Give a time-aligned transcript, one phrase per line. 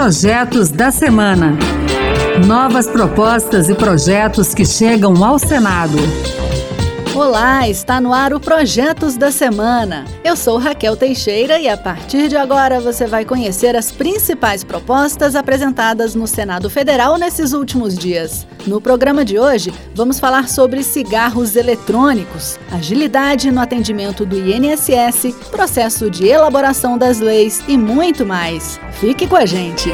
[0.00, 1.58] Projetos da Semana.
[2.46, 5.98] Novas propostas e projetos que chegam ao Senado.
[7.14, 10.04] Olá, está no ar o Projetos da Semana.
[10.22, 15.34] Eu sou Raquel Teixeira e a partir de agora você vai conhecer as principais propostas
[15.34, 18.46] apresentadas no Senado Federal nesses últimos dias.
[18.64, 26.08] No programa de hoje, vamos falar sobre cigarros eletrônicos, agilidade no atendimento do INSS, processo
[26.08, 28.78] de elaboração das leis e muito mais.
[29.00, 29.90] Fique com a gente!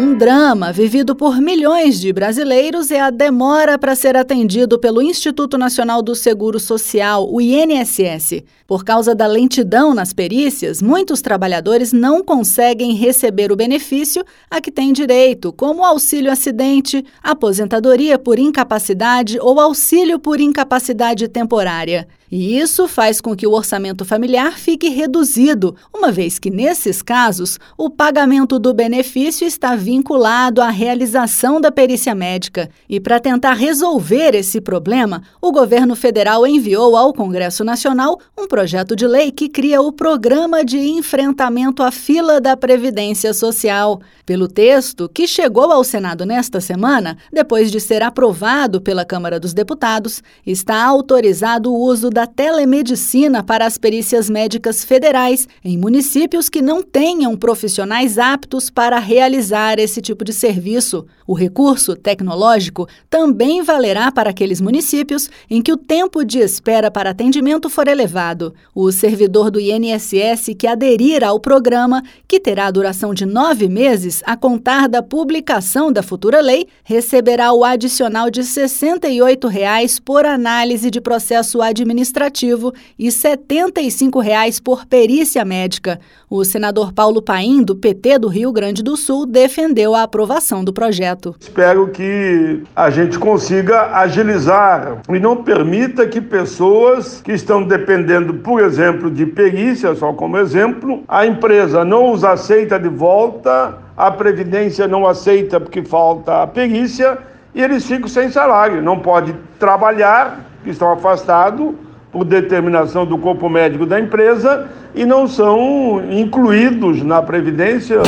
[0.00, 5.58] Um drama vivido por milhões de brasileiros é a demora para ser atendido pelo Instituto
[5.58, 8.44] Nacional do Seguro Social, o INSS.
[8.64, 14.70] Por causa da lentidão nas perícias, muitos trabalhadores não conseguem receber o benefício a que
[14.70, 22.06] têm direito, como auxílio acidente, aposentadoria por incapacidade ou auxílio por incapacidade temporária.
[22.30, 27.58] E isso faz com que o orçamento familiar fique reduzido, uma vez que, nesses casos,
[27.76, 32.68] o pagamento do benefício está vinculado à realização da perícia médica.
[32.88, 38.94] E para tentar resolver esse problema, o governo federal enviou ao Congresso Nacional um projeto
[38.94, 44.00] de lei que cria o Programa de Enfrentamento à Fila da Previdência Social.
[44.28, 49.54] Pelo texto, que chegou ao Senado nesta semana, depois de ser aprovado pela Câmara dos
[49.54, 56.60] Deputados, está autorizado o uso da telemedicina para as perícias médicas federais em municípios que
[56.60, 61.06] não tenham profissionais aptos para realizar esse tipo de serviço.
[61.26, 67.10] O recurso tecnológico também valerá para aqueles municípios em que o tempo de espera para
[67.10, 68.54] atendimento for elevado.
[68.74, 74.36] O servidor do INSS que aderir ao programa, que terá duração de nove meses a
[74.36, 81.00] contar da publicação da futura lei, receberá o adicional de 68 reais por análise de
[81.00, 86.00] processo administrativo e 75 reais por perícia médica.
[86.30, 90.72] O senador Paulo Paim, do PT do Rio Grande do Sul, defendeu a aprovação do
[90.72, 91.34] projeto.
[91.40, 98.60] Espero que a gente consiga agilizar e não permita que pessoas que estão dependendo, por
[98.60, 104.86] exemplo, de perícia, só como exemplo, a empresa não os aceita de volta, a Previdência
[104.86, 107.18] não aceita porque falta a perícia
[107.52, 111.74] e eles ficam sem salário, não pode trabalhar, estão afastados
[112.12, 118.00] por determinação do corpo médico da empresa e não são incluídos na Previdência.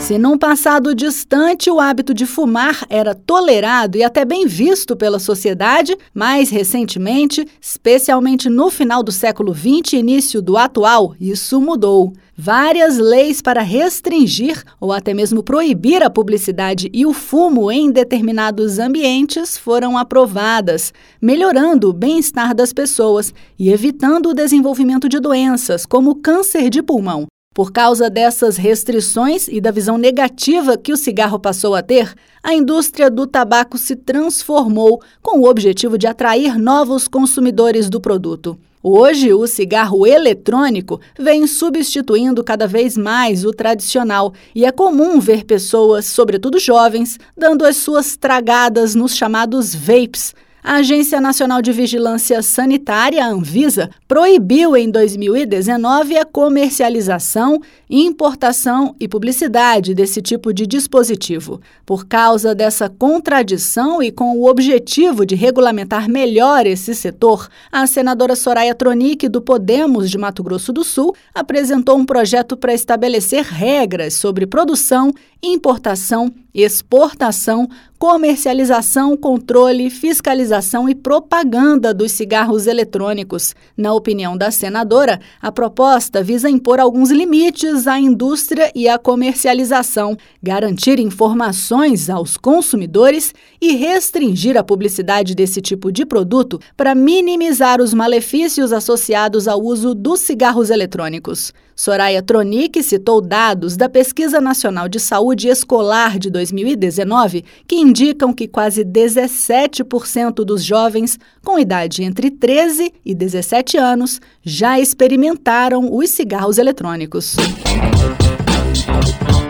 [0.00, 5.18] Se num passado distante o hábito de fumar era tolerado e até bem visto pela
[5.18, 12.12] sociedade, mais recentemente, especialmente no final do século XX e início do atual, isso mudou.
[12.38, 18.78] Várias leis para restringir ou até mesmo proibir a publicidade e o fumo em determinados
[18.78, 26.16] ambientes foram aprovadas, melhorando o bem-estar das pessoas e evitando o desenvolvimento de doenças como
[26.16, 27.26] câncer de pulmão.
[27.54, 32.52] Por causa dessas restrições e da visão negativa que o cigarro passou a ter, a
[32.52, 38.58] indústria do tabaco se transformou com o objetivo de atrair novos consumidores do produto.
[38.88, 45.42] Hoje, o cigarro eletrônico vem substituindo cada vez mais o tradicional e é comum ver
[45.44, 50.32] pessoas, sobretudo jovens, dando as suas tragadas nos chamados vapes,
[50.66, 59.06] a Agência Nacional de Vigilância Sanitária, a Anvisa, proibiu em 2019 a comercialização, importação e
[59.06, 61.60] publicidade desse tipo de dispositivo.
[61.86, 68.34] Por causa dessa contradição e com o objetivo de regulamentar melhor esse setor, a senadora
[68.34, 74.14] Soraya Tronic, do Podemos de Mato Grosso do Sul, apresentou um projeto para estabelecer regras
[74.14, 83.54] sobre produção, importação, exportação, comercialização, controle, fiscalização e propaganda dos cigarros eletrônicos.
[83.76, 90.16] Na opinião da senadora, a proposta visa impor alguns limites à indústria e à comercialização,
[90.42, 97.94] garantir informações aos consumidores e restringir a publicidade desse tipo de produto para minimizar os
[97.94, 101.52] malefícios associados ao uso dos cigarros eletrônicos.
[101.76, 108.48] Soraya Tronic citou dados da Pesquisa Nacional de Saúde Escolar de 2019 que indicam que
[108.48, 116.56] quase 17% dos jovens com idade entre 13 e 17 anos já experimentaram os cigarros
[116.56, 117.36] eletrônicos.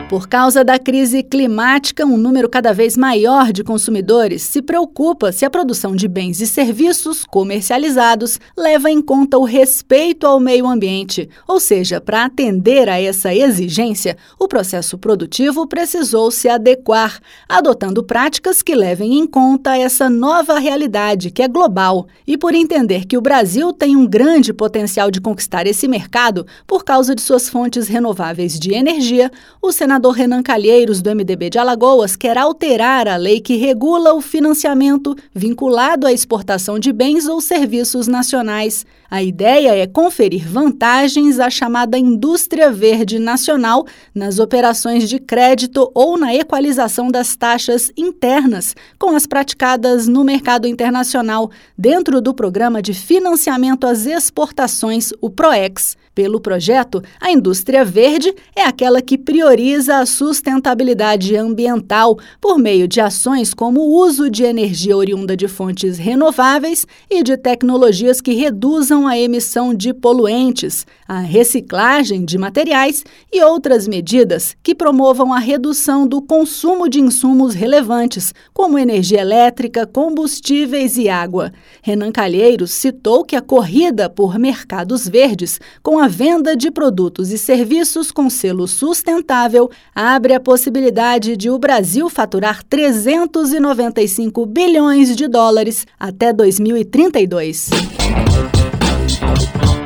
[0.08, 5.44] Por causa da crise climática, um número cada vez maior de consumidores se preocupa se
[5.44, 11.29] a produção de bens e serviços comercializados leva em conta o respeito ao meio ambiente.
[11.49, 17.19] Ou seja, para atender a essa exigência, o processo produtivo precisou se adequar,
[17.49, 22.06] adotando práticas que levem em conta essa nova realidade que é global.
[22.25, 26.85] E por entender que o Brasil tem um grande potencial de conquistar esse mercado por
[26.85, 31.58] causa de suas fontes renováveis de energia, o senador senador Renan Calheiros, do MDB de
[31.58, 37.40] Alagoas, quer alterar a lei que regula o financiamento vinculado à exportação de bens ou
[37.40, 38.84] serviços nacionais.
[39.11, 46.19] A ideia é conferir vantagens à chamada indústria verde nacional nas operações de crédito ou
[46.19, 52.93] na equalização das taxas internas com as praticadas no mercado internacional, dentro do programa de
[52.94, 55.97] financiamento às exportações, o PROEX.
[56.17, 63.02] Pelo projeto, a indústria verde é aquela que prioriza a sustentabilidade ambiental por meio de
[63.02, 68.95] ações como o uso de energia oriunda de fontes renováveis e de tecnologias que reduzam
[69.04, 76.06] a emissão de poluentes, a reciclagem de materiais e outras medidas que promovam a redução
[76.06, 81.52] do consumo de insumos relevantes, como energia elétrica, combustíveis e água.
[81.82, 87.38] Renan Calheiros citou que a corrida por mercados verdes, com a venda de produtos e
[87.38, 95.87] serviços com selo sustentável abre a possibilidade de o Brasil faturar 395 bilhões de dólares
[95.99, 97.70] até 2032.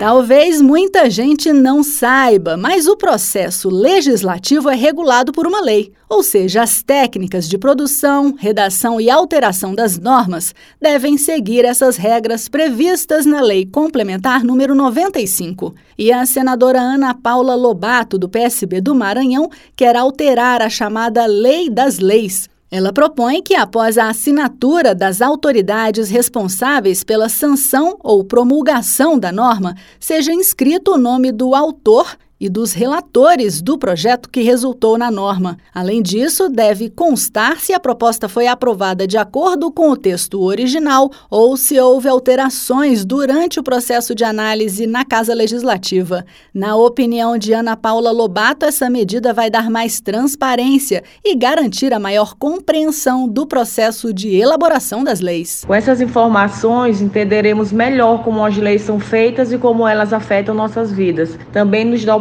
[0.01, 6.23] Talvez muita gente não saiba, mas o processo legislativo é regulado por uma lei, ou
[6.23, 13.27] seja, as técnicas de produção, redação e alteração das normas devem seguir essas regras previstas
[13.27, 15.75] na Lei Complementar número 95.
[15.99, 21.69] E a senadora Ana Paula Lobato, do PSB do Maranhão, quer alterar a chamada Lei
[21.69, 29.19] das Leis ela propõe que, após a assinatura das autoridades responsáveis pela sanção ou promulgação
[29.19, 34.97] da norma, seja inscrito o nome do autor e dos relatores do projeto que resultou
[34.97, 35.59] na norma.
[35.75, 41.11] Além disso, deve constar se a proposta foi aprovada de acordo com o texto original
[41.31, 46.25] ou se houve alterações durante o processo de análise na Casa Legislativa.
[46.55, 51.99] Na opinião de Ana Paula Lobato, essa medida vai dar mais transparência e garantir a
[51.99, 55.65] maior compreensão do processo de elaboração das leis.
[55.67, 60.91] Com essas informações, entenderemos melhor como as leis são feitas e como elas afetam nossas
[60.91, 61.39] vidas.
[61.53, 62.17] Também nos dá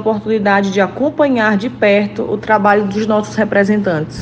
[0.71, 4.17] de acompanhar de perto o trabalho dos nossos representantes.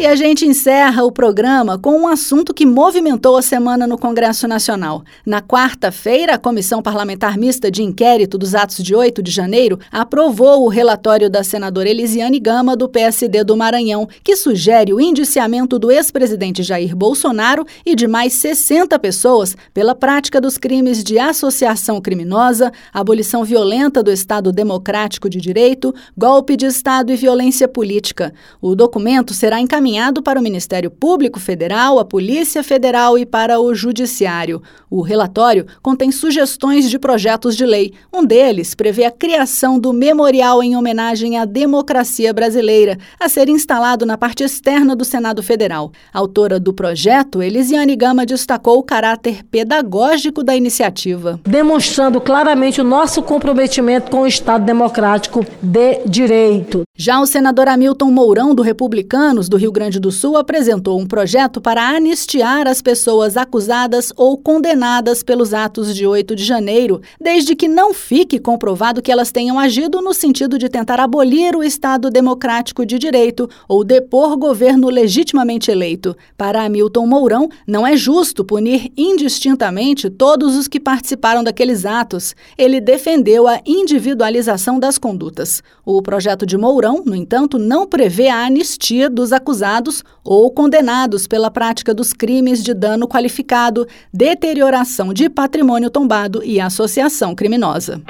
[0.00, 4.48] E a gente encerra o programa com um assunto que movimentou a semana no Congresso
[4.48, 5.04] Nacional.
[5.26, 10.64] Na quarta-feira, a Comissão Parlamentar Mista de Inquérito dos Atos de 8 de janeiro aprovou
[10.64, 15.90] o relatório da senadora Elisiane Gama, do PSD do Maranhão, que sugere o indiciamento do
[15.90, 22.72] ex-presidente Jair Bolsonaro e de mais 60 pessoas pela prática dos crimes de associação criminosa,
[22.90, 28.32] abolição violenta do Estado Democrático de Direito, golpe de Estado e violência política.
[28.62, 33.58] O documento será encaminhado encaminhado para o Ministério Público Federal, a Polícia Federal e para
[33.58, 34.62] o Judiciário.
[34.88, 37.92] O relatório contém sugestões de projetos de lei.
[38.12, 44.06] Um deles prevê a criação do Memorial em homenagem à democracia brasileira, a ser instalado
[44.06, 45.90] na parte externa do Senado Federal.
[46.12, 51.40] autora do projeto, Elisiane Gama, destacou o caráter pedagógico da iniciativa.
[51.44, 56.82] Demonstrando claramente o nosso comprometimento com o Estado democrático de direito.
[56.96, 61.06] Já o senador Hamilton Mourão, do Republicanos do Rio Grande Grande do Sul apresentou um
[61.06, 67.56] projeto para anistiar as pessoas acusadas ou condenadas pelos atos de 8 de janeiro, desde
[67.56, 72.10] que não fique comprovado que elas tenham agido no sentido de tentar abolir o Estado
[72.10, 76.14] democrático de direito ou depor governo legitimamente eleito.
[76.36, 82.34] Para Hamilton Mourão, não é justo punir indistintamente todos os que participaram daqueles atos.
[82.58, 85.62] Ele defendeu a individualização das condutas.
[85.86, 91.26] O projeto de Mourão, no entanto, não prevê a anistia dos acusados acusados ou condenados
[91.26, 98.02] pela prática dos crimes de dano qualificado, deterioração de patrimônio tombado e associação criminosa.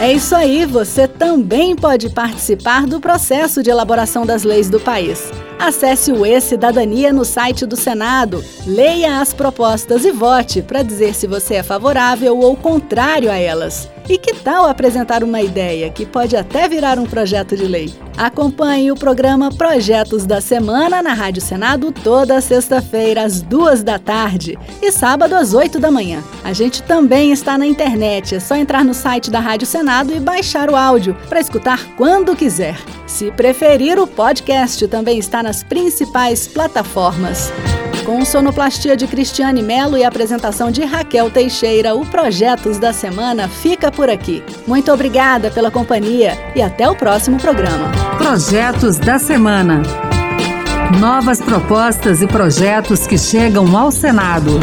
[0.00, 5.28] É isso aí, você também pode participar do processo de elaboração das leis do país.
[5.58, 11.26] Acesse o E-Cidadania no site do Senado, leia as propostas e vote para dizer se
[11.26, 13.90] você é favorável ou contrário a elas.
[14.08, 17.92] E que tal apresentar uma ideia que pode até virar um projeto de lei?
[18.16, 24.58] Acompanhe o programa Projetos da Semana na Rádio Senado toda sexta-feira às duas da tarde
[24.80, 26.24] e sábado às oito da manhã.
[26.42, 30.18] A gente também está na internet, é só entrar no site da Rádio Senado e
[30.18, 32.78] baixar o áudio para escutar quando quiser.
[33.06, 37.52] Se preferir, o podcast também está nas principais plataformas.
[38.08, 43.92] Com sonoplastia de Cristiane Melo e apresentação de Raquel Teixeira, o Projetos da Semana fica
[43.92, 44.42] por aqui.
[44.66, 47.92] Muito obrigada pela companhia e até o próximo programa.
[48.16, 49.82] Projetos da Semana.
[50.98, 54.58] Novas propostas e projetos que chegam ao Senado.